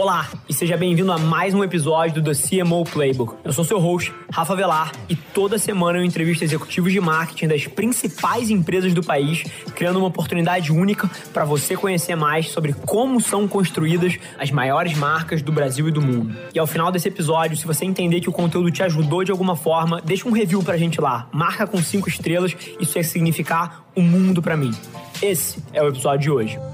[0.00, 3.34] Olá e seja bem-vindo a mais um episódio do CMO Playbook.
[3.44, 7.66] Eu sou seu host, Rafa Velar, e toda semana eu entrevisto executivos de marketing das
[7.66, 9.44] principais empresas do país,
[9.74, 15.42] criando uma oportunidade única para você conhecer mais sobre como são construídas as maiores marcas
[15.42, 16.34] do Brasil e do mundo.
[16.54, 19.54] E ao final desse episódio, se você entender que o conteúdo te ajudou de alguma
[19.54, 21.28] forma, deixa um review pra gente lá.
[21.30, 24.72] Marca com cinco estrelas, isso ia significar o um mundo para mim.
[25.20, 26.69] Esse é o episódio de hoje.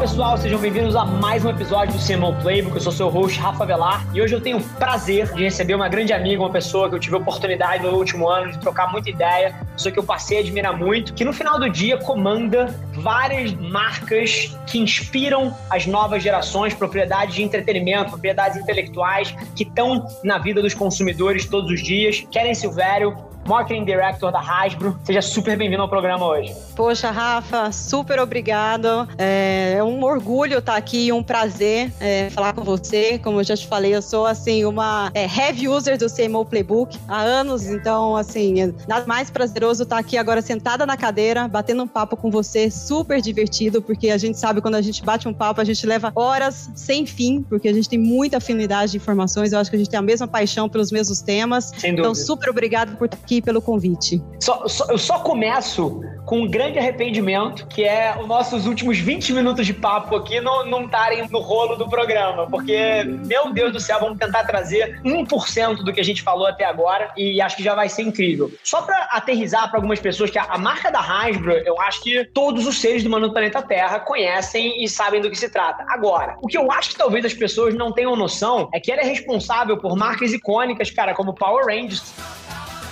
[0.00, 2.74] Pessoal, sejam bem-vindos a mais um episódio do CMO Playbook.
[2.74, 5.90] Eu sou seu host, Rafa Velar, e hoje eu tenho o prazer de receber uma
[5.90, 9.10] grande amiga, uma pessoa que eu tive a oportunidade no último ano de trocar muita
[9.10, 13.52] ideia, pessoa que eu passei a admirar muito, que no final do dia comanda várias
[13.52, 20.62] marcas que inspiram as novas gerações, propriedades de entretenimento, propriedades intelectuais que estão na vida
[20.62, 22.26] dos consumidores todos os dias.
[22.30, 23.18] Keren Silvério,
[23.50, 24.96] Marketing Director da Hasbro.
[25.02, 26.54] Seja super bem-vindo ao programa hoje.
[26.76, 29.08] Poxa, Rafa, super obrigado.
[29.18, 33.18] É, é um orgulho estar aqui e um prazer é, falar com você.
[33.18, 36.96] Como eu já te falei, eu sou assim uma é, heavy user do CMO Playbook
[37.08, 41.82] há anos, então assim, é nada mais prazeroso estar aqui agora sentada na cadeira, batendo
[41.82, 45.34] um papo com você, super divertido, porque a gente sabe quando a gente bate um
[45.34, 49.52] papo, a gente leva horas sem fim, porque a gente tem muita afinidade de informações,
[49.52, 51.72] eu acho que a gente tem a mesma paixão pelos mesmos temas.
[51.76, 52.02] Sem dúvida.
[52.02, 54.22] Então, super obrigado por estar aqui pelo convite.
[54.40, 59.32] Só, só, eu só começo com um grande arrependimento, que é os nossos últimos 20
[59.32, 63.98] minutos de papo aqui não estarem no rolo do programa, porque, meu Deus do céu,
[63.98, 67.74] vamos tentar trazer 1% do que a gente falou até agora e acho que já
[67.74, 68.48] vai ser incrível.
[68.62, 72.24] Só para aterrizar para algumas pessoas que a, a, marca da Hasbro, eu acho que
[72.26, 75.84] todos os seres do Mano Planeta Terra conhecem e sabem do que se trata.
[75.88, 79.00] Agora, o que eu acho que talvez as pessoas não tenham noção é que ela
[79.00, 82.14] é responsável por marcas icônicas, cara, como Power Rangers,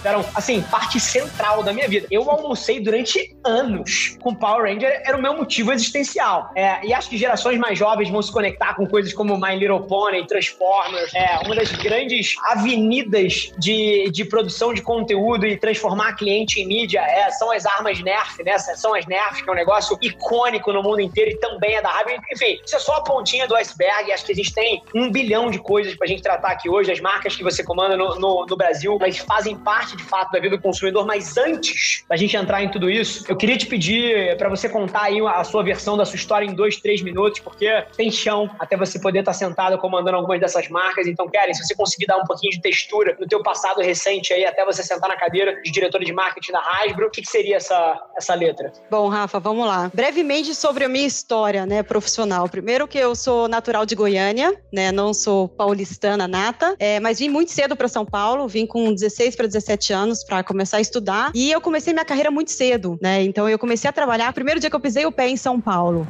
[0.04, 2.06] eram, assim, parte central da minha vida.
[2.10, 6.50] Eu almocei durante anos com Power Ranger, era o meu motivo existencial.
[6.55, 9.83] É, e acho que gerações mais jovens vão se conectar com coisas como My Little
[9.83, 16.61] Pony, Transformers, é, uma das grandes avenidas de, de produção de conteúdo e transformar cliente
[16.61, 18.58] em mídia é, são as armas Nerf, né?
[18.58, 21.90] São as Nerf, que é um negócio icônico no mundo inteiro e também é da
[21.90, 22.18] Raven.
[22.33, 24.12] Enfim, isso é só a pontinha do iceberg.
[24.12, 26.90] Acho que a gente tem um bilhão de coisas pra gente tratar aqui hoje.
[26.90, 30.40] As marcas que você comanda no, no, no Brasil, elas fazem parte de fato da
[30.40, 34.36] vida do consumidor, mas antes da gente entrar em tudo isso, eu queria te pedir
[34.36, 37.68] para você contar aí a sua versão da sua história em dois, três minutos, porque
[37.96, 41.06] tem chão até você poder estar sentado comandando algumas dessas marcas.
[41.06, 44.44] Então, Karen, se você conseguir dar um pouquinho de textura no teu passado recente aí,
[44.44, 47.56] até você sentar na cadeira de diretora de marketing da Hasbro, o que, que seria
[47.56, 48.72] essa, essa letra?
[48.90, 49.90] Bom, Rafa, vamos lá.
[49.92, 52.48] Brevemente sobre a minha história, né, profissional.
[52.48, 57.28] Primeiro que eu sou natural de Goiânia, né, não sou paulistana nata, é, mas vim
[57.28, 60.80] muito cedo para São Paulo, vim com 16 para 17 17 anos para começar a
[60.80, 61.30] estudar.
[61.34, 63.22] E eu comecei minha carreira muito cedo, né?
[63.22, 64.33] Então eu comecei a trabalhar.
[64.33, 66.06] Primeiro dia que eu pisei o pé em São Paulo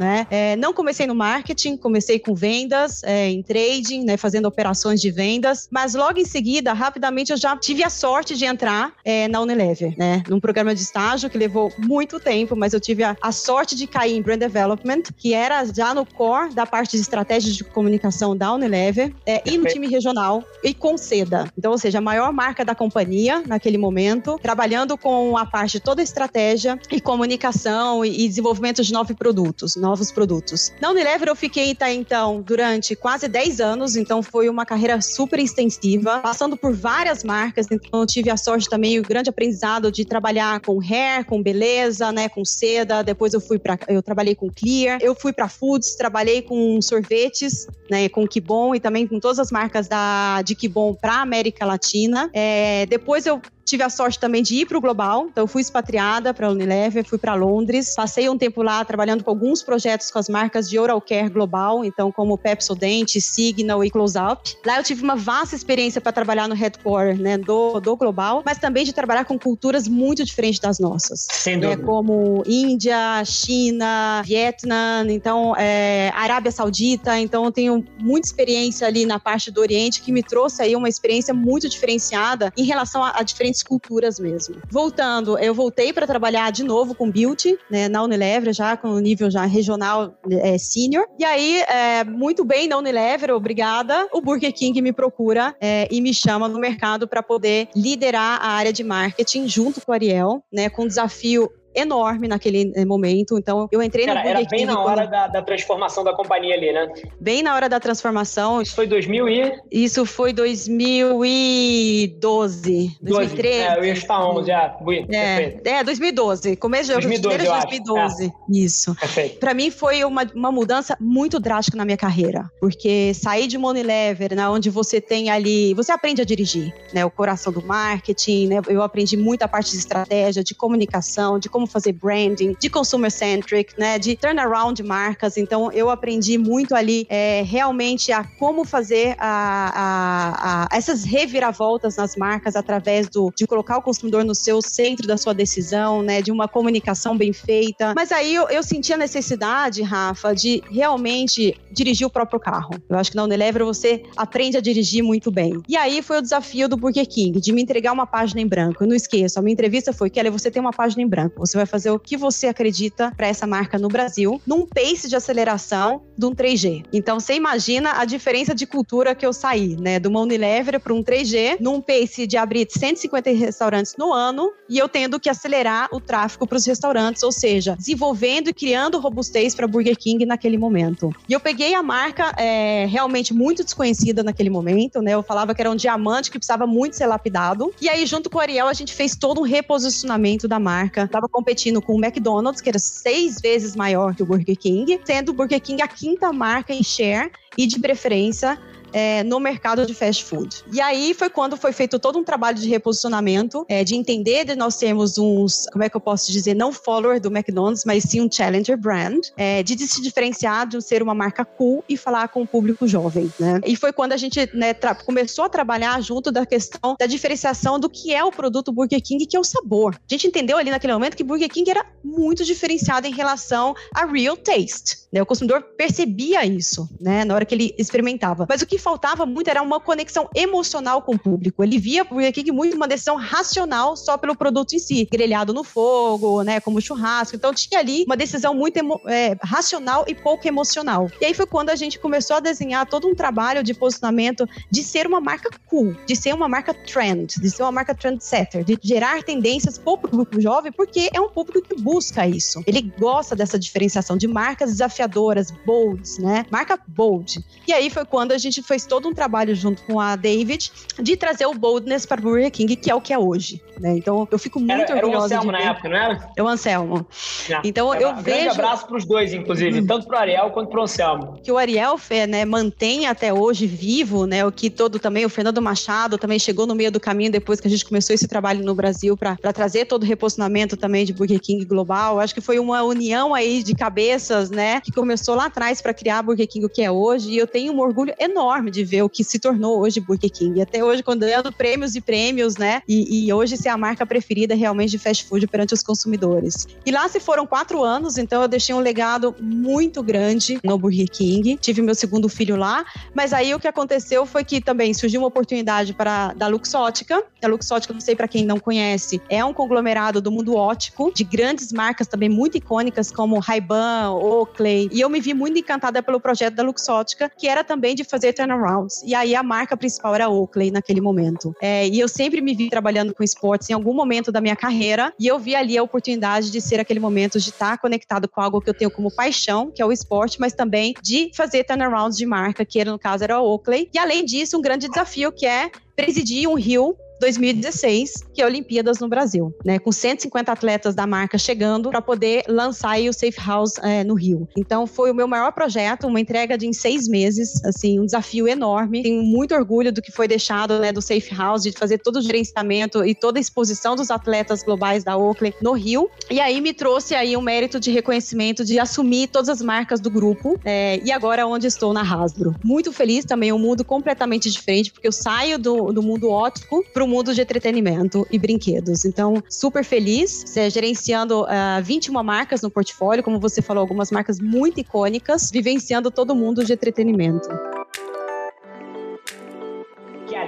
[0.00, 0.26] né?
[0.30, 5.10] É, não comecei no marketing, comecei com vendas, é, em trading, né, fazendo operações de
[5.10, 9.40] vendas, mas logo em seguida, rapidamente, eu já tive a sorte de entrar é, na
[9.40, 10.22] Unilever, né?
[10.26, 13.86] Num programa de estágio que levou muito tempo, mas eu tive a, a, sorte de
[13.86, 18.34] cair em Brand Development, que era já no core da parte de estratégia de comunicação
[18.34, 21.52] da Unilever, é, e no time regional, e com Seda.
[21.58, 25.80] Então, ou seja, a maior marca da companhia naquele momento, trabalhando com a parte de
[25.80, 30.72] toda a estratégia e comunicação e, e desenvolvimento de novos produtos, novos produtos.
[30.80, 35.38] Na Unilever eu fiquei tá, então durante quase 10 anos, então foi uma carreira super
[35.38, 40.04] extensiva, passando por várias marcas, então eu tive a sorte também o grande aprendizado de
[40.04, 44.48] trabalhar com hair, com beleza, né, com seda, depois eu fui para eu trabalhei com
[44.50, 49.38] Clear, eu fui para Foods, trabalhei com sorvetes, né, com Kibon e também com todas
[49.38, 52.30] as marcas da de Kibon para América Latina.
[52.32, 53.40] É, depois eu
[53.70, 57.04] Tive a sorte também de ir para o global, então fui expatriada para a Unilever,
[57.04, 60.76] fui para Londres, passei um tempo lá trabalhando com alguns projetos com as marcas de
[60.76, 64.56] oral care global, então como Pepsodent, Signal e Close Up.
[64.66, 68.58] Lá eu tive uma vasta experiência para trabalhar no headquarter né, do, do global, mas
[68.58, 71.28] também de trabalhar com culturas muito diferentes das nossas.
[71.30, 78.84] Sem né, como Índia, China, Vietnã, então é, Arábia Saudita, então eu tenho muita experiência
[78.88, 83.04] ali na parte do Oriente que me trouxe aí uma experiência muito diferenciada em relação
[83.04, 84.56] a, a diferentes culturas mesmo.
[84.70, 88.98] Voltando, eu voltei para trabalhar de novo com beauty, né, na Unilever, já com o
[88.98, 91.06] nível já regional é, senior.
[91.18, 94.08] E aí, é, muito bem na Unilever, obrigada.
[94.12, 98.48] O Burger King me procura é, e me chama no mercado para poder liderar a
[98.50, 103.38] área de marketing junto com a Ariel, né, com um desafio enorme naquele eh, momento.
[103.38, 105.10] Então, eu entrei Cara, no Burger era bem King na hora quando...
[105.10, 106.92] da, da, transformação da companhia ali, né?
[107.18, 108.60] Bem na hora da transformação.
[108.60, 109.58] Isso foi 2000 e...
[109.70, 113.58] Isso foi 2012, 2013.
[113.58, 114.76] É, eu ia estar 11 já.
[115.10, 116.56] É, é, 2012.
[116.56, 118.26] Começo de 2012, de 2012.
[118.26, 118.30] É.
[118.50, 118.94] Isso.
[118.96, 119.38] Perfeito.
[119.38, 122.50] Pra mim foi uma, uma mudança muito drástica na minha carreira.
[122.60, 125.72] Porque sair de Unilever, né, onde você tem ali...
[125.74, 127.04] Você aprende a dirigir, né?
[127.04, 128.60] O coração do marketing, né?
[128.68, 133.10] Eu aprendi muito a parte de estratégia, de comunicação, de como fazer branding, de consumer
[133.10, 133.98] centric, né?
[133.98, 135.36] De turnaround de marcas.
[135.36, 141.96] Então, eu aprendi muito ali é, realmente a como fazer a, a, a, essas reviravoltas
[141.96, 146.22] nas marcas através do, de colocar o consumidor no seu centro da sua decisão, né?
[146.22, 147.92] De uma comunicação bem feita.
[147.94, 152.74] Mas aí eu, eu senti a necessidade, Rafa, de realmente dirigir o próprio carro.
[152.88, 155.60] Eu acho que na Unilever você aprende a dirigir muito bem.
[155.68, 158.82] E aí foi o desafio do Burger King, de me entregar uma página em branco.
[158.82, 161.34] Eu não esqueço, a minha entrevista foi, Kelly, você tem uma página em branco.
[161.50, 165.16] Você vai fazer o que você acredita para essa marca no Brasil, num pace de
[165.16, 166.84] aceleração de um 3G.
[166.92, 169.98] Então você imagina a diferença de cultura que eu saí, né?
[169.98, 174.78] De uma Unilever para um 3G, num pace de abrir 150 restaurantes no ano e
[174.78, 179.52] eu tendo que acelerar o tráfego para os restaurantes, ou seja, desenvolvendo e criando robustez
[179.52, 181.12] para Burger King naquele momento.
[181.28, 185.14] E eu peguei a marca é, realmente muito desconhecida naquele momento, né?
[185.14, 187.72] Eu falava que era um diamante que precisava muito ser lapidado.
[187.80, 191.08] E aí, junto com o Ariel, a gente fez todo um reposicionamento da marca.
[191.08, 195.30] Tava competindo com o McDonald's, que era seis vezes maior que o Burger King, sendo
[195.30, 198.58] o Burger King a quinta marca em share e de preferência
[198.92, 200.64] é, no mercado de fast food.
[200.72, 204.54] E aí foi quando foi feito todo um trabalho de reposicionamento, é, de entender de
[204.54, 208.20] nós termos uns, como é que eu posso dizer, não follower do McDonald's, mas sim
[208.20, 212.42] um challenger brand, é, de se diferenciar de ser uma marca cool e falar com
[212.42, 213.60] o público jovem, né?
[213.64, 217.88] E foi quando a gente né, começou a trabalhar junto da questão da diferenciação do
[217.88, 219.94] que é o produto Burger King, que é o sabor.
[219.94, 224.06] A gente entendeu ali naquele momento que Burger King era muito diferenciado em relação a
[224.06, 225.00] real taste.
[225.12, 225.22] Né?
[225.22, 228.46] O consumidor percebia isso, né, na hora que ele experimentava.
[228.48, 231.62] Mas o que faltava muito era uma conexão emocional com o público.
[231.62, 235.62] Ele via Burger King muito uma decisão racional só pelo produto em si, grelhado no
[235.62, 237.36] fogo, né, como churrasco.
[237.36, 241.10] Então tinha ali uma decisão muito é, racional e pouco emocional.
[241.20, 244.82] E aí foi quando a gente começou a desenhar todo um trabalho de posicionamento de
[244.82, 248.78] ser uma marca cool, de ser uma marca trend, de ser uma marca trendsetter, de
[248.82, 252.62] gerar tendências para o público jovem, porque é um público que busca isso.
[252.66, 256.46] Ele gosta dessa diferenciação de marcas desafiadoras, bolds, né?
[256.50, 257.44] Marca bold.
[257.66, 261.16] E aí foi quando a gente fez todo um trabalho junto com a David de
[261.16, 263.60] trazer o boldness para Burger King, que é o que é hoje.
[263.80, 263.96] Né?
[263.96, 265.34] Então eu fico muito era, orgulhosa.
[265.34, 266.30] Era o Anselmo na época, não era?
[266.36, 267.06] É o Anselmo.
[267.48, 267.60] É.
[267.64, 268.36] Então é, eu um vejo.
[268.44, 269.86] Grande abraço para os dois, inclusive, hum.
[269.86, 271.40] tanto para o Ariel quanto para o Anselmo.
[271.42, 274.44] Que o Ariel né, mantém até hoje vivo, né?
[274.44, 277.66] O que todo também, o Fernando Machado também chegou no meio do caminho depois que
[277.66, 281.40] a gente começou esse trabalho no Brasil para trazer todo o reposicionamento também de Burger
[281.40, 282.20] King global.
[282.20, 284.82] Acho que foi uma união aí de cabeças, né?
[284.82, 287.30] Que começou lá atrás para criar Burger King o que é hoje.
[287.30, 290.60] E eu tenho um orgulho enorme de ver o que se tornou hoje Burger King.
[290.60, 292.82] Até hoje, quando ganhando prêmios e prêmios, né?
[292.88, 296.66] E, e hoje ser a marca preferida realmente de fast food perante os consumidores.
[296.84, 301.08] E lá se foram quatro anos, então eu deixei um legado muito grande no Burger
[301.08, 301.56] King.
[301.60, 305.28] Tive meu segundo filho lá, mas aí o que aconteceu foi que também surgiu uma
[305.28, 307.22] oportunidade para da Luxótica.
[307.42, 311.22] A Luxótica, não sei para quem não conhece, é um conglomerado do mundo ótico de
[311.22, 314.88] grandes marcas também muito icônicas como Ray-Ban, Oakley.
[314.92, 318.32] E eu me vi muito encantada pelo projeto da Luxótica, que era também de fazer
[318.50, 319.02] turnarounds.
[319.04, 321.54] E aí a marca principal era Oakley naquele momento.
[321.60, 325.12] É, e eu sempre me vi trabalhando com esportes em algum momento da minha carreira
[325.18, 328.60] e eu vi ali a oportunidade de ser aquele momento de estar conectado com algo
[328.60, 332.26] que eu tenho como paixão, que é o esporte, mas também de fazer turnarounds de
[332.26, 333.88] marca, que era, no caso era a Oakley.
[333.94, 338.98] E além disso, um grande desafio que é presidir um Rio 2016, que é Olimpíadas
[338.98, 339.78] no Brasil, né?
[339.78, 344.48] Com 150 atletas da marca chegando para poder lançar o Safe House é, no Rio.
[344.56, 348.48] Então foi o meu maior projeto, uma entrega de em seis meses, assim, um desafio
[348.48, 349.02] enorme.
[349.02, 352.22] Tenho muito orgulho do que foi deixado, né, do Safe House, de fazer todo o
[352.22, 356.10] gerenciamento e toda a exposição dos atletas globais da Oakley no Rio.
[356.30, 360.10] E aí me trouxe aí um mérito de reconhecimento de assumir todas as marcas do
[360.10, 360.58] grupo.
[360.64, 362.54] É, e agora onde estou na Hasbro.
[362.64, 367.04] Muito feliz também, um mundo completamente diferente, porque eu saio do, do mundo ótico para
[367.10, 369.04] mundo de entretenimento e brinquedos.
[369.04, 374.38] Então, super feliz, gerenciando uh, ah, 21 marcas no portfólio, como você falou, algumas marcas
[374.40, 377.48] muito icônicas, vivenciando todo mundo de entretenimento.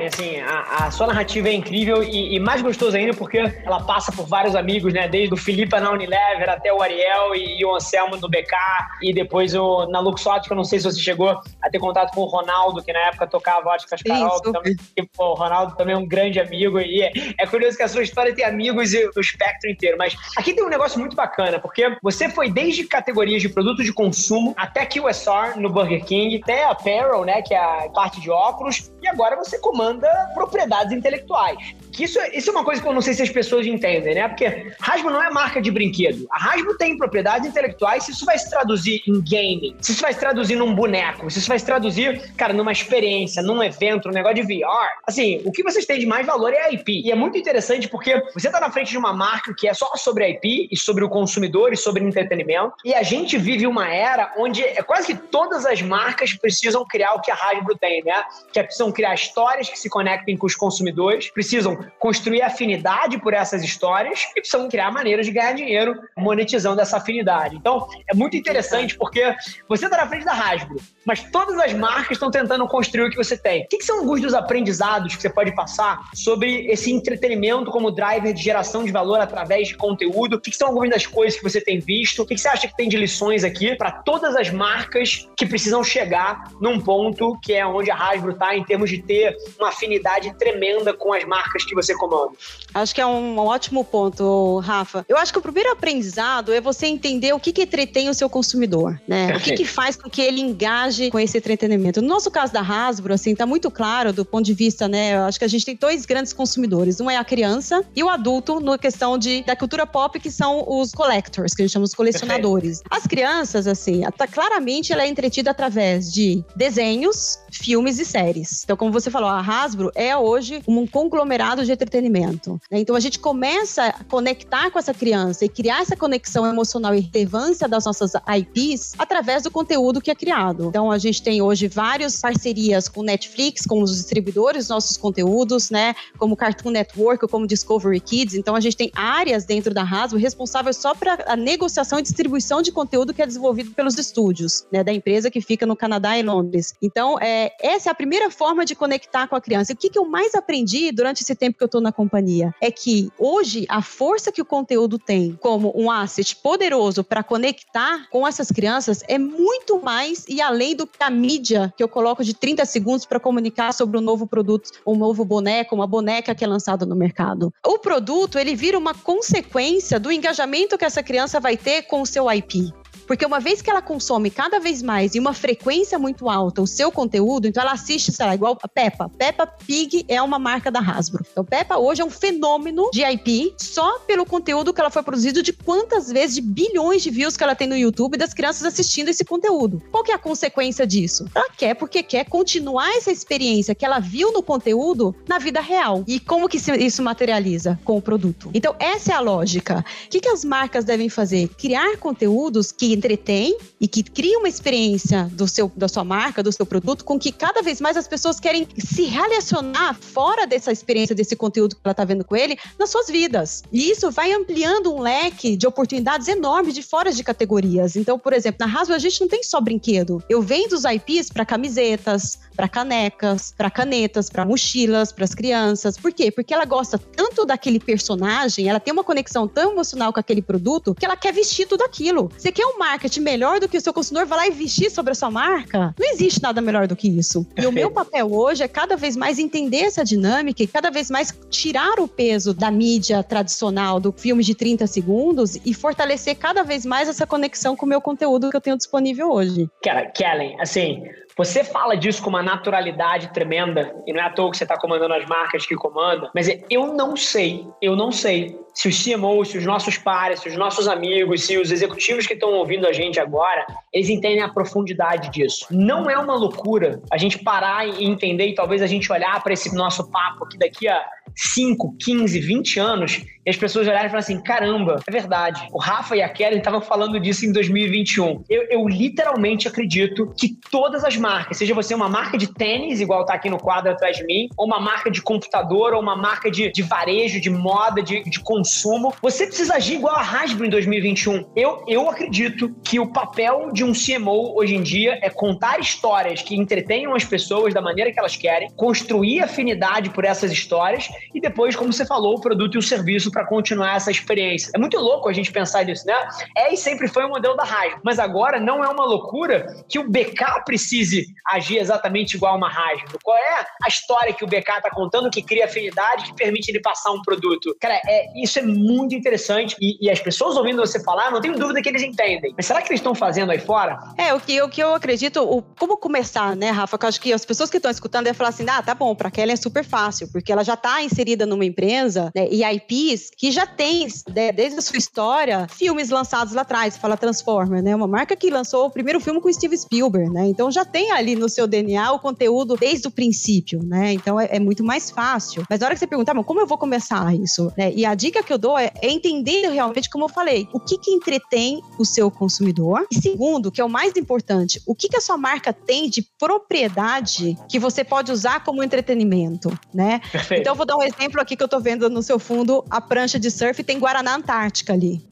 [0.06, 4.12] Assim, a, a, sua narrativa é incrível e, e, mais gostoso ainda porque ela passa
[4.12, 5.08] por vários amigos, né?
[5.08, 8.54] Desde o Felipe na Unilever até o Ariel e, e o Anselmo no BK
[9.02, 12.26] e depois o, na Luxótica, não sei se você chegou a ter contato com o
[12.26, 16.06] Ronaldo, que na época tocava Óticas Carol, também, que, pô, o Ronaldo também é um
[16.06, 19.70] grande amigo e é, é, curioso que a sua história tem amigos e o espectro
[19.70, 23.84] inteiro, mas aqui tem um negócio muito bacana, porque você foi desde categorias de produtos
[23.84, 28.30] de consumo até QSR no Burger King, até apparel, né, que é a parte de
[28.30, 29.91] óculos, e agora você comanda
[30.34, 31.74] propriedades intelectuais.
[31.92, 34.26] Que isso, isso é uma coisa que eu não sei se as pessoas entendem, né?
[34.26, 36.26] Porque Hasbro não é marca de brinquedo.
[36.30, 40.12] A Hasbro tem propriedades intelectuais, se isso vai se traduzir em gaming, se isso vai
[40.12, 44.14] se traduzir num boneco, se isso vai se traduzir, cara, numa experiência, num evento, num
[44.14, 44.88] negócio de VR.
[45.06, 47.02] Assim, o que vocês têm de mais valor é a IP.
[47.04, 49.94] E é muito interessante porque você tá na frente de uma marca que é só
[49.96, 52.72] sobre a IP e sobre o consumidor e sobre entretenimento.
[52.84, 57.12] E a gente vive uma era onde é quase que todas as marcas precisam criar
[57.14, 58.24] o que a Hasbro tem, né?
[58.52, 63.34] Que é, precisam criar histórias que se conectem com os consumidores, precisam construir afinidade por
[63.34, 67.56] essas histórias e precisam criar maneiras de ganhar dinheiro monetizando essa afinidade.
[67.56, 69.34] Então, é muito interessante porque
[69.68, 73.16] você está na frente da Hasbro, mas todas as marcas estão tentando construir o que
[73.16, 73.64] você tem.
[73.64, 78.32] O que, são alguns dos aprendizados que você pode passar sobre esse entretenimento como driver
[78.32, 80.36] de geração de valor através de conteúdo?
[80.36, 82.22] O que, são algumas das coisas que você tem visto?
[82.22, 85.82] O que, você acha que tem de lições aqui para todas as marcas que precisam
[85.82, 90.32] chegar num ponto que é onde a Hasbro está em termos de ter uma afinidade
[90.38, 92.32] tremenda com as marcas que você comanda?
[92.74, 95.04] Acho que é um ótimo ponto, Rafa.
[95.08, 98.28] Eu acho que o primeiro aprendizado é você entender o que, que entretém o seu
[98.28, 99.36] consumidor, né?
[99.36, 102.00] O que, que faz com que ele engaje com esse entretenimento.
[102.00, 105.14] No nosso caso da Hasbro, assim, tá muito claro do ponto de vista, né?
[105.14, 107.00] Eu acho que a gente tem dois grandes consumidores.
[107.00, 110.64] Um é a criança e o adulto, na questão de, da cultura pop, que são
[110.66, 112.82] os collectors, que a gente chama os colecionadores.
[112.90, 118.62] As crianças, assim, tá, claramente ela é entretida através de desenhos, filmes e séries.
[118.64, 122.60] Então, como você falou, a Hasbro é hoje um conglomerado de entretenimento.
[122.70, 122.80] Né?
[122.80, 127.00] Então, a gente começa a conectar com essa criança e criar essa conexão emocional e
[127.00, 130.68] relevância das nossas IPs através do conteúdo que é criado.
[130.68, 135.70] Então, a gente tem hoje várias parcerias com Netflix, com os distribuidores dos nossos conteúdos,
[135.70, 135.94] né?
[136.18, 138.34] Como Cartoon Network como Discovery Kids.
[138.34, 142.62] Então, a gente tem áreas dentro da Hasbro responsáveis só para a negociação e distribuição
[142.62, 144.82] de conteúdo que é desenvolvido pelos estúdios, né?
[144.82, 146.74] Da empresa que fica no Canadá e Londres.
[146.82, 149.72] Então, é, essa é a primeira forma de conectar com a criança.
[149.72, 152.54] E o que, que eu mais aprendi durante esse tempo que eu estou na companhia
[152.60, 158.08] é que hoje a força que o conteúdo tem como um asset poderoso para conectar
[158.10, 162.24] com essas crianças é muito mais e além do que a mídia que eu coloco
[162.24, 166.44] de 30 segundos para comunicar sobre um novo produto, um novo boneco, uma boneca que
[166.44, 167.52] é lançada no mercado.
[167.64, 172.06] O produto, ele vira uma consequência do engajamento que essa criança vai ter com o
[172.06, 172.72] seu IP.
[173.12, 176.66] Porque uma vez que ela consome cada vez mais e uma frequência muito alta o
[176.66, 179.10] seu conteúdo, então ela assiste, sei lá, igual a Peppa.
[179.18, 181.22] Peppa Pig é uma marca da Hasbro.
[181.30, 185.42] Então Peppa hoje é um fenômeno de IP só pelo conteúdo que ela foi produzido
[185.42, 189.10] de quantas vezes, de bilhões de views que ela tem no YouTube das crianças assistindo
[189.10, 189.82] esse conteúdo.
[189.92, 191.26] Qual que é a consequência disso?
[191.34, 196.02] Ela quer porque quer continuar essa experiência que ela viu no conteúdo na vida real.
[196.06, 197.78] E como que isso materializa?
[197.84, 198.50] Com o produto.
[198.54, 199.84] Então essa é a lógica.
[200.06, 201.48] O que, que as marcas devem fazer?
[201.48, 206.52] Criar conteúdos que entretém e que cria uma experiência do seu, da sua marca, do
[206.52, 211.16] seu produto, com que cada vez mais as pessoas querem se relacionar fora dessa experiência,
[211.16, 213.64] desse conteúdo que ela está vendo com ele, nas suas vidas.
[213.72, 217.96] E isso vai ampliando um leque de oportunidades enormes de fora de categorias.
[217.96, 220.22] Então, por exemplo, na Hasbro a gente não tem só brinquedo.
[220.28, 225.96] Eu vendo os IPs para camisetas, para canecas, para canetas, para mochilas, para as crianças.
[225.96, 226.30] Por quê?
[226.30, 230.94] Porque ela gosta tanto daquele personagem, ela tem uma conexão tão emocional com aquele produto
[230.94, 232.30] que ela quer vestir tudo aquilo.
[232.36, 235.14] Você quer marketing melhor do que o seu consumidor vai lá e vestir sobre a
[235.14, 235.94] sua marca?
[235.96, 237.46] Não existe nada melhor do que isso.
[237.56, 241.08] E o meu papel hoje é cada vez mais entender essa dinâmica e cada vez
[241.08, 246.64] mais tirar o peso da mídia tradicional, do filme de 30 segundos e fortalecer cada
[246.64, 249.68] vez mais essa conexão com o meu conteúdo que eu tenho disponível hoje.
[249.82, 251.04] Cara, Kellen, assim,
[251.36, 254.78] você fala disso com uma naturalidade tremenda, e não é à toa que você está
[254.78, 259.48] comandando as marcas que comanda, mas eu não sei, eu não sei se os CMOs,
[259.48, 262.92] se os nossos pares, se os nossos amigos, se os executivos que estão ouvindo a
[262.92, 265.66] gente agora, eles entendem a profundidade disso.
[265.70, 269.52] Não é uma loucura a gente parar e entender e talvez a gente olhar para
[269.52, 271.04] esse nosso papo aqui daqui a
[271.36, 275.66] 5, 15, 20 anos e as pessoas olharem e falarem assim: caramba, é verdade.
[275.72, 278.44] O Rafa e a Kelly estavam falando disso em 2021.
[278.48, 283.24] Eu, eu, literalmente acredito que todas as marcas, seja você uma marca de tênis, igual
[283.24, 286.50] tá aqui no quadro atrás de mim, ou uma marca de computador, ou uma marca
[286.50, 290.70] de, de varejo, de moda, de, de consumo, você precisa agir igual a Hasbro em
[290.70, 291.52] 2021.
[291.54, 296.42] Eu, eu acredito que o papel de um CMO hoje em dia é contar histórias
[296.42, 301.40] que entretenham as pessoas da maneira que elas querem, construir afinidade por essas histórias e
[301.40, 304.72] depois, como você falou, o produto e o serviço para continuar essa experiência.
[304.74, 306.14] É muito louco a gente pensar nisso, né?
[306.56, 309.98] É e sempre foi o modelo da Hasbro, mas agora não é uma loucura que
[309.98, 311.11] o BK precise
[311.48, 313.18] agir exatamente igual a uma Hasbro.
[313.22, 316.80] Qual é a história que o BK está contando que cria afinidade, que permite ele
[316.80, 317.74] passar um produto?
[317.80, 321.58] Cara, é, isso é muito interessante e, e as pessoas ouvindo você falar, não tenho
[321.58, 322.52] dúvida que eles entendem.
[322.56, 323.98] Mas será que eles estão fazendo aí fora?
[324.16, 326.98] É, o que, o que eu acredito, o, como começar, né, Rafa?
[326.98, 329.14] Que eu acho que as pessoas que estão escutando devem falar assim: ah, tá bom,
[329.14, 333.30] para Kelly é super fácil, porque ela já está inserida numa empresa né, e IPs
[333.36, 336.96] que já tem, né, desde a sua história, filmes lançados lá atrás.
[336.96, 337.94] Fala Transformer, né?
[337.94, 340.46] Uma marca que lançou o primeiro filme com Steve Spielberg, né?
[340.46, 344.12] Então já tem ali no seu DNA o conteúdo desde o princípio, né?
[344.12, 345.64] Então é, é muito mais fácil.
[345.68, 347.72] Mas na hora que você perguntar, como eu vou começar isso?
[347.76, 347.92] Né?
[347.94, 350.98] E a dica que eu dou é, é entender realmente, como eu falei, o que
[350.98, 353.06] que entretém o seu consumidor.
[353.10, 356.22] E segundo, que é o mais importante, o que que a sua marca tem de
[356.38, 360.20] propriedade que você pode usar como entretenimento, né?
[360.30, 360.60] Perfeito.
[360.60, 363.00] Então eu vou dar um exemplo aqui que eu tô vendo no seu fundo, a
[363.00, 365.22] prancha de surf tem Guaraná Antártica ali.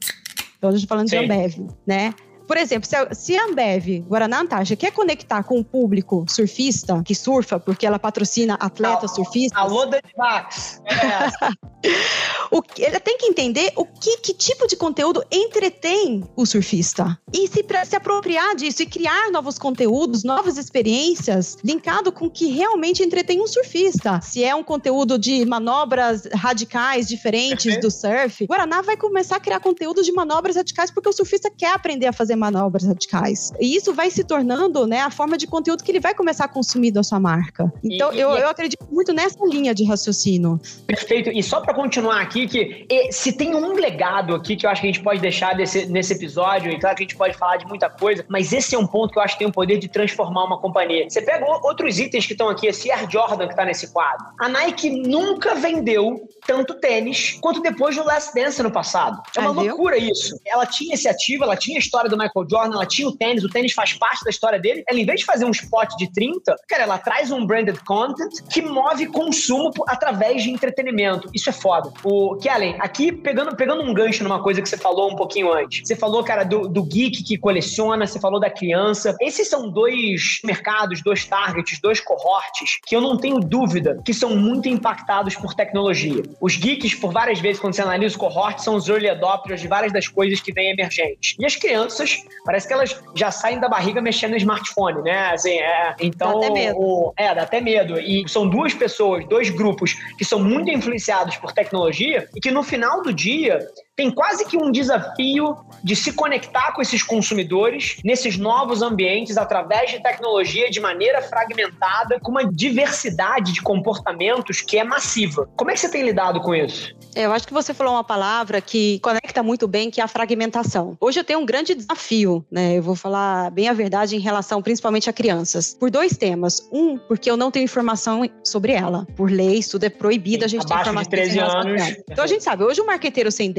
[0.57, 1.19] Então a gente tá falando Sim.
[1.19, 2.13] de Ambev, né?
[2.47, 7.01] Por exemplo, se a, se a Ambev, Guaraná Antártica, quer conectar com o público surfista,
[7.03, 9.59] que surfa, porque ela patrocina atletas surfistas.
[9.59, 10.81] Alô, Danimax!
[10.85, 11.87] É
[12.51, 17.17] o, ele tem que entender o que, que tipo de conteúdo entretém o surfista.
[17.33, 22.29] E se, pra, se apropriar disso e criar novos conteúdos, novas experiências, linkado com o
[22.29, 24.19] que realmente entretém um surfista.
[24.21, 29.59] Se é um conteúdo de manobras radicais diferentes do surf, Guaraná vai começar a criar
[29.59, 33.51] conteúdo de manobras radicais porque o surfista quer aprender a fazer manobras radicais.
[33.59, 36.47] E isso vai se tornando né, a forma de conteúdo que ele vai começar a
[36.47, 37.71] consumir da sua marca.
[37.83, 38.41] Então, e, eu, e...
[38.41, 40.59] eu acredito muito nessa linha de raciocínio.
[40.85, 41.29] Perfeito.
[41.29, 44.87] E só para continuar aqui, que se tem um legado aqui que eu acho que
[44.87, 47.65] a gente pode deixar desse, nesse episódio, e claro que a gente pode falar de
[47.65, 49.87] muita coisa, mas esse é um ponto que eu acho que tem o poder de
[49.87, 51.09] transformar uma companhia.
[51.09, 54.25] Você pega outros itens que estão aqui, esse Air Jordan que está nesse quadro.
[54.39, 59.21] A Nike nunca vendeu tanto tênis quanto depois do Last Dance no passado.
[59.35, 60.39] É uma ah, loucura isso.
[60.45, 63.15] Ela tinha esse ativo, ela tinha a história do Michael Michael Jordan, ela tinha o
[63.15, 64.83] tênis, o tênis faz parte da história dele.
[64.87, 68.31] Ela, em vez de fazer um spot de 30, cara, ela traz um branded content
[68.49, 71.29] que move consumo através de entretenimento.
[71.33, 71.91] Isso é foda.
[72.03, 75.87] O Kellen, aqui pegando, pegando um gancho numa coisa que você falou um pouquinho antes.
[75.87, 79.15] Você falou, cara, do, do geek que coleciona, você falou da criança.
[79.19, 84.35] Esses são dois mercados, dois targets, dois cohortes que eu não tenho dúvida que são
[84.35, 86.23] muito impactados por tecnologia.
[86.39, 89.67] Os geeks, por várias vezes, quando você analisa os cohortes, são os early adopters de
[89.67, 91.35] várias das coisas que vêm emergentes.
[91.39, 95.31] E as crianças parece que elas já saem da barriga mexendo no smartphone, né?
[95.31, 96.79] Assim, é, então, dá até medo.
[96.79, 97.99] O, é, dá até medo.
[97.99, 102.63] E são duas pessoas, dois grupos que são muito influenciados por tecnologia e que no
[102.63, 103.59] final do dia
[103.95, 109.91] tem quase que um desafio de se conectar com esses consumidores nesses novos ambientes através
[109.91, 115.49] de tecnologia de maneira fragmentada, com uma diversidade de comportamentos que é massiva.
[115.55, 116.95] Como é que você tem lidado com isso?
[117.15, 120.95] Eu acho que você falou uma palavra que conecta muito bem, que é a fragmentação.
[120.99, 122.77] Hoje eu tenho um grande desafio, né?
[122.77, 126.67] Eu vou falar bem a verdade em relação principalmente a crianças, por dois temas.
[126.71, 129.05] Um, porque eu não tenho informação sobre ela.
[129.15, 131.81] Por lei, isso tudo é proibido, a gente tem informação de 13 anos.
[132.09, 133.51] Então a gente sabe, hoje o marqueteiro sem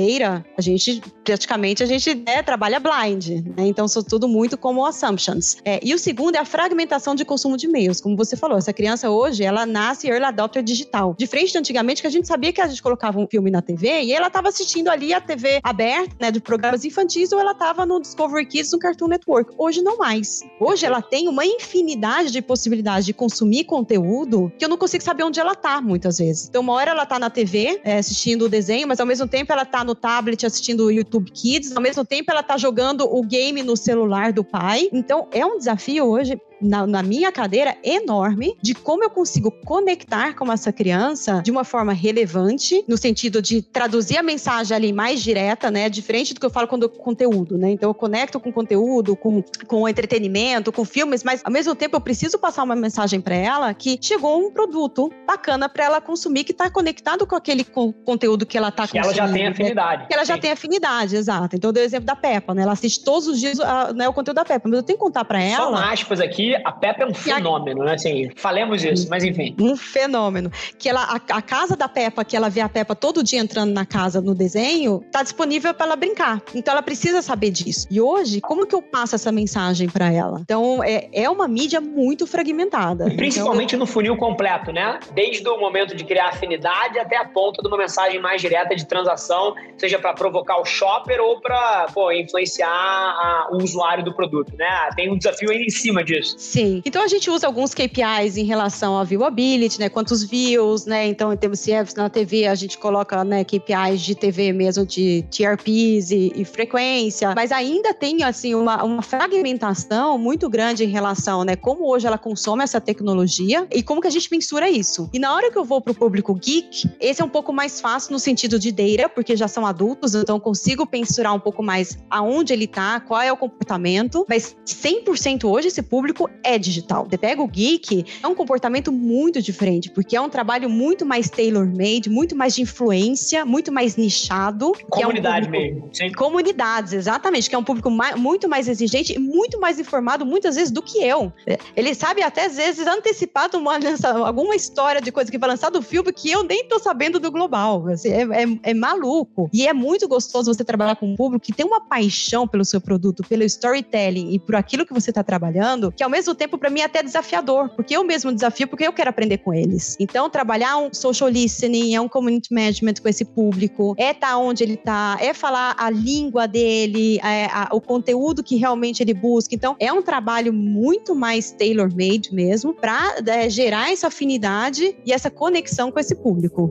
[0.57, 3.67] a gente praticamente a gente né, trabalha blind, né?
[3.67, 5.57] Então são tudo muito como assumptions.
[5.65, 8.01] É, e o segundo é a fragmentação de consumo de e-mails.
[8.01, 11.15] Como você falou, essa criança hoje, ela nasce early adopter digital.
[11.19, 14.03] Diferente de antigamente, que a gente sabia que a gente colocava um filme na TV
[14.03, 17.87] e ela estava assistindo ali a TV aberta, né, de programas infantis, ou ela estava
[17.87, 19.53] no Discovery Kids, no Cartoon Network.
[19.57, 20.43] Hoje não mais.
[20.61, 25.25] Hoje ela tem uma infinidade de possibilidades de consumir conteúdo que eu não consigo saber
[25.25, 26.49] onde ela tá, muitas vezes.
[26.49, 29.53] Então, uma hora ela tá na TV, é, assistindo o desenho, mas ao mesmo tempo
[29.53, 33.03] ela tá no tablet tablet assistindo o YouTube Kids, ao mesmo tempo ela tá jogando
[33.03, 34.89] o game no celular do pai.
[34.93, 40.35] Então é um desafio hoje na, na, minha cadeira enorme de como eu consigo conectar
[40.35, 45.23] com essa criança de uma forma relevante, no sentido de traduzir a mensagem ali mais
[45.23, 45.89] direta, né?
[45.89, 47.71] Diferente do que eu falo quando eu, conteúdo, né?
[47.71, 52.01] Então eu conecto com conteúdo, com, com entretenimento, com filmes, mas ao mesmo tempo eu
[52.01, 56.53] preciso passar uma mensagem para ela que chegou um produto bacana para ela consumir que
[56.53, 59.13] está conectado com aquele com, conteúdo que ela está consumindo.
[59.13, 60.07] Que ela já tem afinidade.
[60.07, 60.41] Que ela já Sim.
[60.41, 61.57] tem afinidade, exato.
[61.57, 62.63] Então eu dei o exemplo da Peppa, né?
[62.63, 65.05] Ela assiste todos os dias a, né, o conteúdo da Peppa, mas eu tenho que
[65.05, 65.77] contar para ela.
[65.77, 67.95] Só aspas aqui, E a Peppa é um fenômeno, né?
[67.95, 69.57] Assim, falemos isso, mas enfim.
[69.59, 70.51] Um fenômeno.
[70.79, 73.73] Que ela, a, a casa da Peppa, que ela vê a Peppa todo dia entrando
[73.73, 76.43] na casa no desenho, tá disponível para ela brincar.
[76.55, 77.87] Então ela precisa saber disso.
[77.91, 80.41] E hoje, como que eu passo essa mensagem para ela?
[80.41, 83.07] Então é, é uma mídia muito fragmentada.
[83.17, 85.01] Principalmente então, no funil completo, né?
[85.15, 88.87] Desde o momento de criar afinidade até a ponta de uma mensagem mais direta de
[88.87, 94.91] transação, seja para provocar o shopper ou para influenciar a, o usuário do produto, né?
[94.95, 96.32] Tem um desafio ainda em cima disso.
[96.37, 96.83] Sim.
[96.85, 99.89] Então a gente usa alguns KPIs em relação a viewability, né?
[99.89, 101.07] Quantos views, né?
[101.07, 104.85] Então, em termos se é na TV, a gente coloca né, KPIs de TV mesmo,
[104.85, 110.89] de TRPs e, e frequência, mas ainda tem, assim, uma, uma fragmentação muito grande em
[110.89, 111.57] relação, né?
[111.57, 115.09] Como hoje ela consome essa tecnologia e como que a gente mensura isso.
[115.13, 117.81] E na hora que eu vou para o público geek, esse é um pouco mais
[117.81, 121.99] fácil no sentido de data, porque já são adultos, então consigo mensurar um pouco mais
[122.11, 127.07] aonde ele tá, qual é o comportamento, mas 100% hoje esse público é digital.
[127.09, 131.29] Você pega o geek, é um comportamento muito diferente, porque é um trabalho muito mais
[131.31, 134.73] tailor-made, muito mais de influência, muito mais nichado.
[134.91, 135.89] Comunidade é um mesmo.
[135.93, 136.13] Sim.
[136.13, 140.57] Comunidades, exatamente, que é um público mais, muito mais exigente e muito mais informado muitas
[140.57, 141.33] vezes do que eu.
[141.77, 143.79] Ele sabe até às vezes antecipado uma,
[144.27, 147.31] alguma história de coisa que vai lançar do filme que eu nem tô sabendo do
[147.31, 147.89] global.
[147.89, 149.49] Assim, é, é, é maluco.
[149.53, 152.81] E é muito gostoso você trabalhar com um público que tem uma paixão pelo seu
[152.81, 156.69] produto, pelo storytelling e por aquilo que você está trabalhando, que ao mesmo tempo para
[156.69, 159.97] mim é até desafiador, porque eu mesmo desafio, porque eu quero aprender com eles.
[159.99, 164.39] Então, trabalhar um social listening, é um community management com esse público, é estar tá
[164.39, 169.15] onde ele está, é falar a língua dele, é, a, o conteúdo que realmente ele
[169.15, 169.55] busca.
[169.55, 175.31] Então, é um trabalho muito mais tailor-made mesmo, para é, gerar essa afinidade e essa
[175.31, 176.71] conexão com esse público.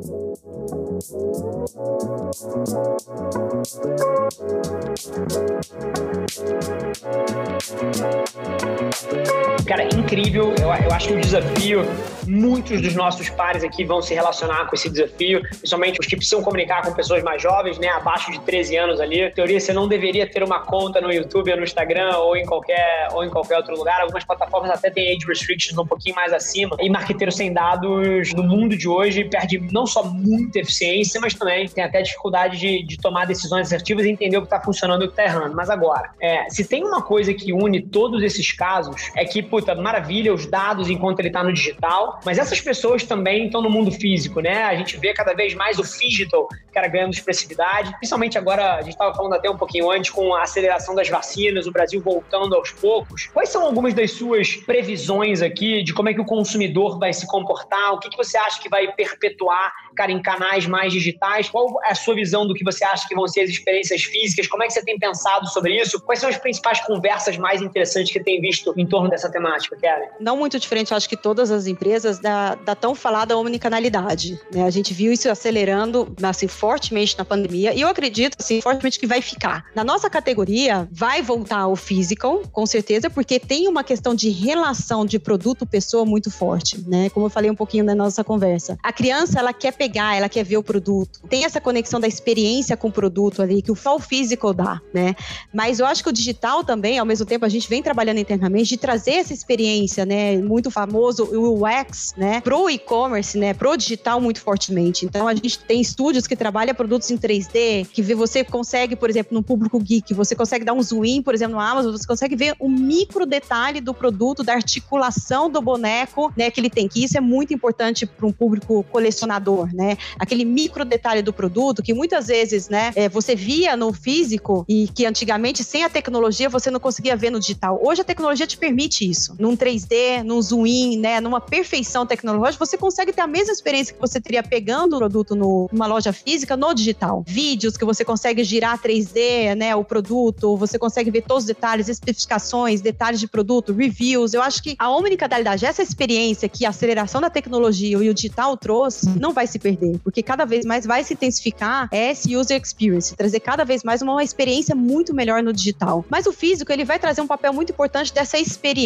[9.65, 10.53] Cara, incrível.
[10.59, 11.85] Eu, eu acho que o desafio,
[12.27, 16.41] muitos dos nossos pares aqui vão se relacionar com esse desafio, principalmente os que precisam
[16.41, 19.21] comunicar com pessoas mais jovens, né, abaixo de 13 anos ali.
[19.21, 22.45] Em teoria, você não deveria ter uma conta no YouTube ou no Instagram ou em
[22.45, 24.01] qualquer, ou em qualquer outro lugar.
[24.01, 26.75] Algumas plataformas até têm age restrictions um pouquinho mais acima.
[26.79, 31.67] E marqueteiro sem dados no mundo de hoje perde não só muita eficiência, mas também
[31.67, 35.05] tem até dificuldade de, de tomar decisões assertivas e entender o que está funcionando e
[35.05, 35.55] o que está errando.
[35.55, 39.75] Mas agora, é, se tem uma coisa que une todos esses casos, é que, puta,
[39.75, 43.91] maravilha os dados enquanto ele está no digital, mas essas pessoas também estão no mundo
[43.91, 44.63] físico, né?
[44.63, 48.93] A gente vê cada vez mais o digital, cara, ganhando expressividade, principalmente agora, a gente
[48.93, 52.71] estava falando até um pouquinho antes, com a aceleração das vacinas, o Brasil voltando aos
[52.71, 53.27] poucos.
[53.27, 57.27] Quais são algumas das suas previsões aqui de como é que o consumidor vai se
[57.27, 57.93] comportar?
[57.93, 61.47] O que, que você acha que vai perpetuar, cara, em canais mais digitais?
[61.47, 64.47] Qual é a sua visão do que você acha que vão ser as experiências físicas?
[64.47, 66.01] Como é que você tem pensado sobre isso?
[66.01, 70.07] Quais são as principais conversas mais interessantes que tem visto em torno dessa temática, Karen?
[70.19, 74.39] Não muito diferente, acho que todas as empresas da, da tão falada omnicanalidade.
[74.53, 74.63] Né?
[74.63, 79.05] A gente viu isso acelerando assim, fortemente na pandemia e eu acredito assim, fortemente que
[79.05, 79.65] vai ficar.
[79.75, 85.05] Na nossa categoria, vai voltar ao physical, com certeza, porque tem uma questão de relação
[85.05, 87.09] de produto-pessoa muito forte, né?
[87.09, 88.77] Como eu falei um pouquinho na nossa conversa.
[88.81, 91.21] A criança, ela quer pegar, ela quer ver o produto.
[91.29, 95.15] Tem essa conexão da experiência com o produto ali, que o o physical dá, né?
[95.53, 98.69] Mas eu acho que o digital também, ao mesmo tempo, a gente vem trabalhando internamente
[98.69, 100.37] de trazer essa experiência, né?
[100.37, 102.41] Muito famoso, o UX, né?
[102.41, 103.53] Pro e-commerce, né?
[103.53, 105.05] Pro digital muito fortemente.
[105.05, 109.33] Então, a gente tem estúdios que trabalham produtos em 3D, que você consegue, por exemplo,
[109.33, 112.55] no público geek, você consegue dar um zoom por exemplo, no Amazon, você consegue ver
[112.59, 116.51] o micro detalhe do produto, da articulação do boneco, né?
[116.51, 119.97] Que ele tem, que isso é muito importante para um público colecionador, né?
[120.19, 122.91] Aquele micro detalhe do produto que muitas vezes, né?
[122.95, 127.31] É, você via no físico e que antigamente, sem a tecnologia, você não conseguia ver
[127.31, 127.79] no digital.
[127.83, 129.35] Hoje a tecnologia te permite isso.
[129.39, 131.19] Num 3D, num zoom in, né?
[131.21, 135.35] Numa perfeição tecnológica, você consegue ter a mesma experiência que você teria pegando o produto
[135.35, 137.23] no, numa loja física no digital.
[137.27, 139.75] Vídeos que você consegue girar 3D, né?
[139.75, 144.33] O produto, você consegue ver todos os detalhes, especificações, detalhes de produto, reviews.
[144.33, 148.57] Eu acho que a omnicadalidade, essa experiência que a aceleração da tecnologia e o digital
[148.57, 153.15] trouxe, não vai se perder, porque cada vez mais vai se intensificar esse user experience,
[153.15, 156.05] trazer cada vez mais uma experiência muito melhor no digital.
[156.09, 158.80] Mas o físico, ele vai trazer um papel muito importante dessa experiência,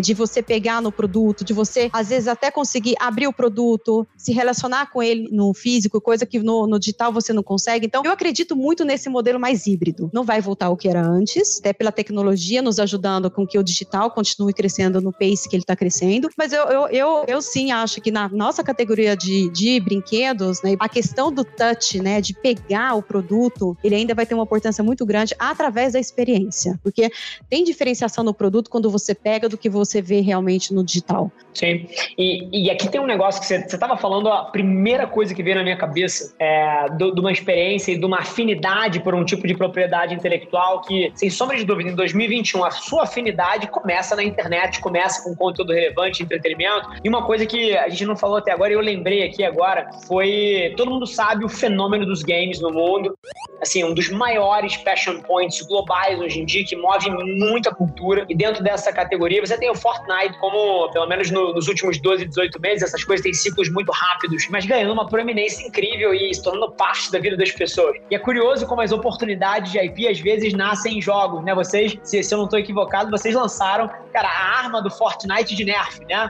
[0.00, 4.32] de você pegar no produto, de você, às vezes, até conseguir abrir o produto, se
[4.32, 7.86] relacionar com ele no físico, coisa que no, no digital você não consegue.
[7.86, 10.10] Então, eu acredito muito nesse modelo mais híbrido.
[10.12, 13.62] Não vai voltar ao que era antes, até pela tecnologia nos ajudando com que o
[13.62, 16.28] digital continue crescendo no pace que ele está crescendo.
[16.36, 20.76] Mas eu, eu, eu, eu, sim acho que na nossa categoria de, de brinquedos, né,
[20.78, 24.82] a questão do touch, né, de pegar o produto, ele ainda vai ter uma importância
[24.82, 27.10] muito grande através da experiência, porque
[27.48, 31.32] tem diferenciação no produto quando você pega do que você vê realmente no digital.
[31.52, 31.88] Sim.
[32.16, 35.56] E, e aqui tem um negócio que você estava falando, a primeira coisa que veio
[35.56, 39.56] na minha cabeça é de uma experiência e de uma afinidade por um tipo de
[39.56, 44.80] propriedade intelectual que, sem sombra de dúvida, em 2021, a sua afinidade começa na internet,
[44.80, 46.88] começa com conteúdo relevante, entretenimento.
[47.02, 49.90] E uma coisa que a gente não falou até agora, e eu lembrei aqui agora,
[50.06, 50.72] foi.
[50.76, 53.18] Todo mundo sabe o fenômeno dos games no mundo.
[53.60, 58.24] Assim, um dos maiores passion points globais hoje em dia, que move muita cultura.
[58.28, 62.26] E dentro dessa categoria, você tem o Fortnite como, pelo menos no, nos últimos 12,
[62.26, 66.42] 18 meses, essas coisas têm ciclos muito rápidos, mas ganhando uma proeminência incrível e se
[66.42, 67.96] tornando parte da vida das pessoas.
[68.10, 71.54] E é curioso como as oportunidades de IP às vezes nascem em jogos, né?
[71.54, 75.64] Vocês, se, se eu não estou equivocado, vocês lançaram, cara, a arma do Fortnite de
[75.64, 76.28] Nerf, né?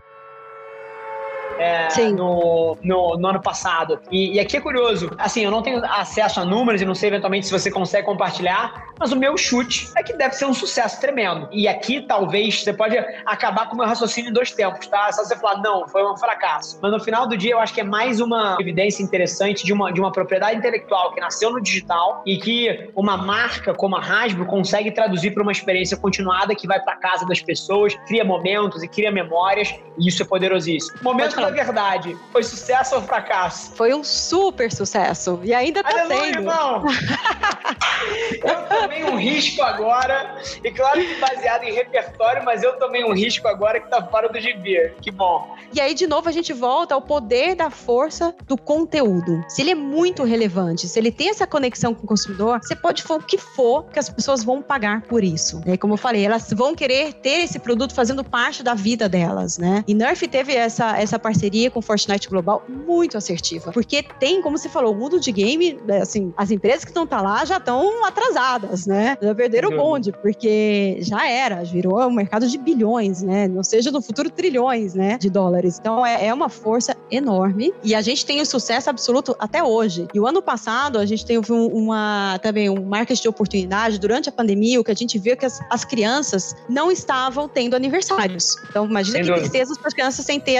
[1.58, 4.00] É, no, no, no, ano passado.
[4.10, 7.08] E, e, aqui é curioso, assim, eu não tenho acesso a números e não sei
[7.08, 11.00] eventualmente se você consegue compartilhar, mas o meu chute é que deve ser um sucesso
[11.00, 11.48] tremendo.
[11.52, 15.10] E aqui talvez você pode acabar com o meu raciocínio em dois tempos, tá?
[15.12, 16.78] Só você falar, não, foi um fracasso.
[16.82, 19.92] Mas no final do dia eu acho que é mais uma evidência interessante de uma,
[19.92, 24.46] de uma propriedade intelectual que nasceu no digital e que uma marca como a Hasbro
[24.46, 28.88] consegue traduzir para uma experiência continuada que vai para casa das pessoas, cria momentos e
[28.88, 30.98] cria memórias, e isso é poderosíssimo.
[31.02, 33.72] Momento da verdade, foi sucesso ou fracasso?
[33.74, 35.40] Foi um super sucesso.
[35.42, 36.38] E ainda tá Aleluia, sendo.
[36.38, 36.84] irmão!
[38.42, 43.12] eu tomei um risco agora, e claro que baseado em repertório, mas eu tomei um
[43.12, 44.92] risco agora que tá fora do gibi.
[45.00, 45.56] Que bom.
[45.72, 49.44] E aí, de novo, a gente volta ao poder da força do conteúdo.
[49.48, 53.02] Se ele é muito relevante, se ele tem essa conexão com o consumidor, você pode
[53.02, 55.62] falar o que for que as pessoas vão pagar por isso.
[55.66, 59.58] É, como eu falei, elas vão querer ter esse produto fazendo parte da vida delas,
[59.58, 59.84] né?
[59.86, 61.35] E Nerf teve essa, essa parceria
[61.70, 63.72] com Fortnite Global muito assertiva.
[63.72, 67.06] Porque tem, como você falou, o mundo de game, né, assim, as empresas que estão
[67.06, 69.16] tá lá já estão atrasadas, né?
[69.20, 73.48] Já perderam o bonde, porque já era, virou um mercado de bilhões, né?
[73.48, 75.18] Não seja no futuro trilhões, né?
[75.18, 75.78] De dólares.
[75.78, 77.72] Então é, é uma força enorme.
[77.82, 80.08] E a gente tem o sucesso absoluto até hoje.
[80.12, 84.32] E o ano passado, a gente teve uma, também um marketing de oportunidade durante a
[84.32, 88.56] pandemia, o que a gente viu é que as, as crianças não estavam tendo aniversários.
[88.68, 90.58] Então, imagina que tristeza para as crianças sem ter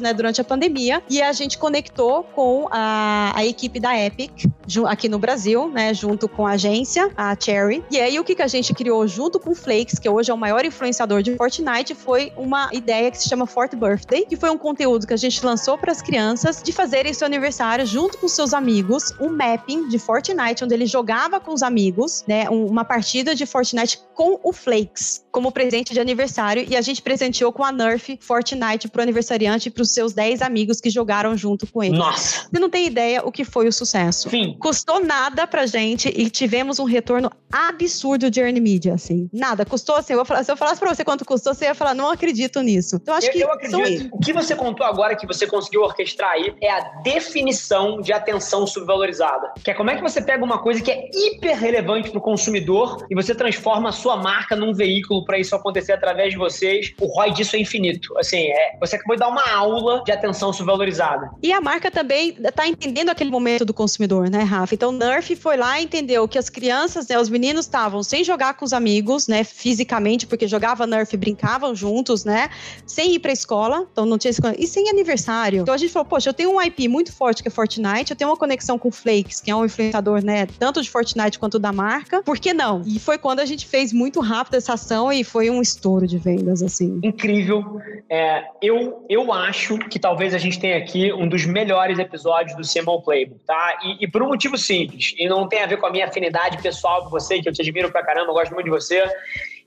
[0.00, 1.02] né, durante a pandemia.
[1.08, 4.46] E a gente conectou com a, a equipe da Epic
[4.86, 7.84] aqui no Brasil, né, junto com a agência, a Cherry.
[7.90, 10.34] E aí o que, que a gente criou junto com o Flakes, que hoje é
[10.34, 14.50] o maior influenciador de Fortnite, foi uma ideia que se chama Fort Birthday, que foi
[14.50, 18.28] um conteúdo que a gente lançou para as crianças de fazerem seu aniversário junto com
[18.28, 23.34] seus amigos, um mapping de Fortnite onde ele jogava com os amigos, né, uma partida
[23.34, 27.72] de Fortnite com o Flakes como presente de aniversário e a gente presenteou com a
[27.72, 31.98] Nerf Fortnite pro aniversariante e pros seus 10 amigos que jogaram junto com ele.
[31.98, 32.46] Nossa!
[32.48, 34.30] Você não tem ideia o que foi o sucesso.
[34.30, 34.56] Sim.
[34.60, 39.28] Custou nada pra gente e tivemos um retorno absurdo de earn media, assim.
[39.32, 39.66] Nada.
[39.66, 42.08] Custou assim, eu falar, se eu falasse pra você quanto custou, você ia falar, não
[42.08, 42.96] acredito nisso.
[43.02, 43.40] Então acho eu, que.
[43.40, 44.08] Eu acredito.
[44.12, 48.64] O que você contou agora que você conseguiu orquestrar aí é a definição de atenção
[48.64, 49.52] subvalorizada.
[49.64, 53.04] Que é como é que você pega uma coisa que é hiper relevante pro consumidor
[53.10, 56.94] e você transforma a sua marca num veículo para isso acontecer através de vocês.
[57.00, 58.16] O ROI disso é infinito.
[58.16, 59.71] Assim, é, você acabou de dar uma aula
[60.04, 61.30] de atenção subvalorizada.
[61.42, 64.74] E a marca também está entendendo aquele momento do consumidor, né, Rafa?
[64.74, 68.54] Então, Nerf foi lá e entendeu que as crianças, né, os meninos estavam sem jogar
[68.54, 72.48] com os amigos, né, fisicamente, porque jogava Nerf, brincavam juntos, né,
[72.86, 75.62] sem ir para escola, então não tinha e sem aniversário.
[75.62, 78.16] Então a gente falou, poxa, eu tenho um IP muito forte que é Fortnite, eu
[78.16, 81.58] tenho uma conexão com o Flakes, que é um influenciador, né, tanto de Fortnite quanto
[81.58, 82.22] da marca.
[82.22, 82.82] Por que não?
[82.86, 86.18] E foi quando a gente fez muito rápido essa ação e foi um estouro de
[86.18, 87.00] vendas, assim.
[87.02, 87.80] Incrível.
[88.08, 89.51] É, eu, eu acho
[89.90, 93.78] que talvez a gente tenha aqui um dos melhores episódios do CMO Playbook, tá?
[93.84, 96.60] E, e, por um motivo simples, e não tem a ver com a minha afinidade
[96.62, 99.04] pessoal com você, que eu te admiro pra caramba, eu gosto muito de você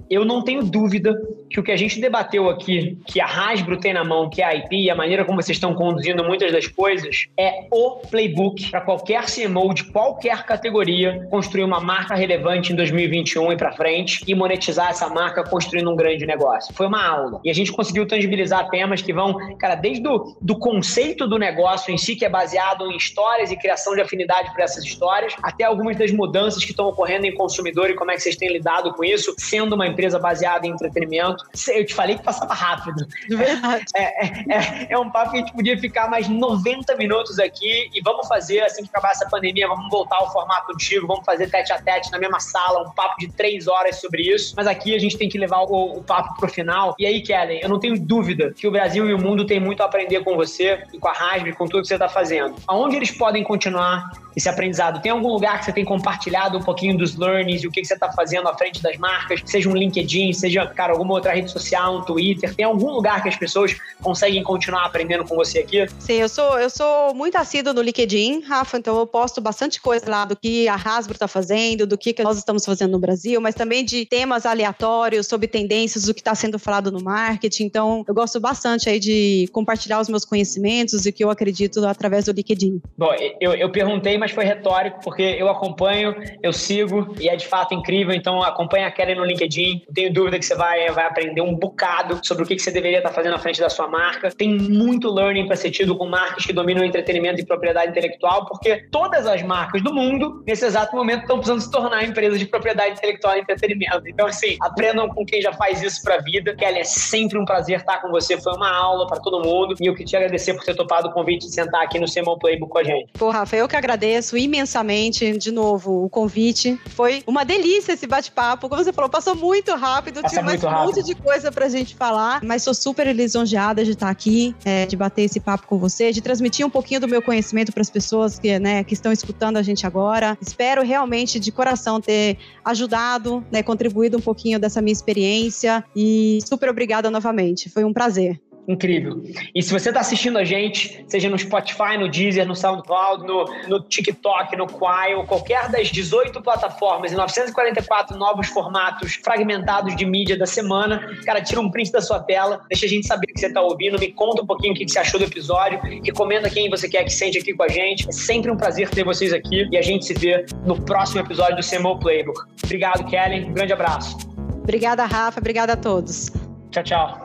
[0.10, 1.14] eu não tenho dúvida
[1.50, 4.46] que o que a gente debateu aqui, que a Hasbro tem na mão, que é
[4.46, 8.70] a IP, e a maneira como vocês estão conduzindo muitas das coisas, é o playbook
[8.70, 14.24] para qualquer CMO de qualquer categoria construir uma marca relevante em 2021 e para frente
[14.28, 16.74] e monetizar essa marca construindo um grande negócio.
[16.74, 17.40] Foi uma aula.
[17.44, 21.94] E a gente conseguiu tangibilizar temas que vão, cara, desde o do conceito do negócio
[21.94, 25.64] em si, que é baseado em histórias e criação de afinidade para essas histórias, até
[25.64, 28.94] algumas das mudanças que estão ocorrendo em consumidor e como é que vocês têm lidado
[28.94, 31.44] com isso, sendo uma empresa baseada em entretenimento.
[31.70, 33.08] Eu te falei que passava rápido.
[33.28, 33.86] De verdade.
[33.96, 37.90] É, é, é, é um papo que a gente podia ficar mais 90 minutos aqui
[37.94, 41.50] e vamos fazer, assim que acabar essa pandemia, vamos voltar ao formato antigo, vamos fazer
[41.50, 44.54] tete a tete na mesma sala, um papo de três horas sobre isso.
[44.58, 46.94] Mas aqui a gente tem que levar o, o papo pro final.
[47.00, 49.82] E aí, Kellen, eu não tenho dúvida que o Brasil e o mundo têm muito
[49.82, 52.56] a aprender com você e com a Rasbre, com tudo que você está fazendo.
[52.68, 55.02] Aonde eles podem continuar esse aprendizado?
[55.02, 57.88] Tem algum lugar que você tem compartilhado um pouquinho dos learnings e o que, que
[57.88, 59.42] você está fazendo à frente das marcas?
[59.46, 62.54] Seja um LinkedIn, seja, cara, alguma outra rede social, um Twitter.
[62.54, 65.88] Tem algum lugar que as pessoas conseguem continuar aprendendo com você aqui?
[66.00, 70.10] Sim, eu sou, eu sou muito assíduo no LinkedIn, Rafa, então eu posto bastante coisa
[70.10, 73.40] lá do que a Hasbro está fazendo, do que, que nós estamos fazendo no Brasil,
[73.40, 77.66] mas também de temas aleatórios sobre tendências, do que está sendo falado no marketing.
[77.66, 81.86] Então, eu gosto bastante aí de compartilhar os meus conhecimentos e o que eu acredito
[81.86, 82.82] através do LinkedIn.
[82.98, 87.48] Bom, eu, eu perguntei, mas foi retórico, porque eu acompanho, eu sigo e é de
[87.48, 88.14] fato incrível.
[88.14, 89.75] Então, acompanha a Kelly no LinkedIn.
[89.94, 93.00] Tenho dúvida que você vai, vai aprender um bocado sobre o que, que você deveria
[93.00, 94.30] estar fazendo à frente da sua marca.
[94.32, 98.88] Tem muito learning para ser tido com marcas que dominam entretenimento e propriedade intelectual, porque
[98.92, 102.94] todas as marcas do mundo, nesse exato momento, estão precisando se tornar empresas de propriedade
[102.94, 104.08] intelectual e entretenimento.
[104.08, 106.56] Então, assim, aprendam com quem já faz isso para a vida.
[106.56, 108.40] Kelly, é sempre um prazer estar com você.
[108.40, 109.76] Foi uma aula para todo mundo.
[109.80, 112.38] E eu queria te agradecer por ter topado o convite de sentar aqui no CMO
[112.38, 113.12] Playbook com a gente.
[113.14, 116.80] Pô, Rafa, eu que agradeço imensamente, de novo, o convite.
[116.90, 118.70] Foi uma delícia esse bate-papo.
[118.70, 120.22] Como você falou, passou muito rápido.
[120.22, 122.44] Passa tinha mais um monte de coisa pra gente falar.
[122.44, 126.22] Mas sou super lisonjeada de estar aqui, é, de bater esse papo com você, de
[126.22, 129.64] transmitir um pouquinho do meu conhecimento para as pessoas que, né, que estão escutando a
[129.64, 130.38] gente agora.
[130.40, 135.84] Espero realmente, de coração, ter ajudado, né, contribuído um pouquinho dessa minha experiência.
[135.96, 137.70] E super obrigada novamente.
[137.70, 138.40] Foi um prazer.
[138.68, 139.22] Incrível.
[139.54, 143.46] E se você está assistindo a gente, seja no Spotify, no Deezer, no SoundCloud, no,
[143.68, 150.06] no TikTok, no Quai, ou qualquer das 18 plataformas e 944 novos formatos fragmentados de
[150.06, 153.34] mídia da semana, cara, tira um print da sua tela, deixa a gente saber o
[153.34, 156.50] que você está ouvindo, me conta um pouquinho o que você achou do episódio, recomenda
[156.50, 158.08] quem você quer que sente aqui com a gente.
[158.08, 161.56] É sempre um prazer ter vocês aqui e a gente se vê no próximo episódio
[161.58, 162.42] do CMO Playbook.
[162.64, 163.46] Obrigado, Kellen.
[163.46, 164.18] Um grande abraço.
[164.64, 165.40] Obrigada, Rafa.
[165.40, 166.32] Obrigada a todos.
[166.72, 167.25] Tchau, tchau.